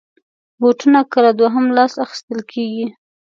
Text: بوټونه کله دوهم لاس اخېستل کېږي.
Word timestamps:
بوټونه 0.59 0.99
کله 1.13 1.29
دوهم 1.39 1.65
لاس 1.77 1.93
اخېستل 2.05 2.39
کېږي. 2.51 2.85